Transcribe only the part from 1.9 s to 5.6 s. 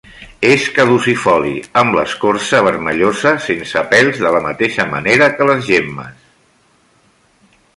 l'escorça vermellosa, sense pèls de la mateixa manera que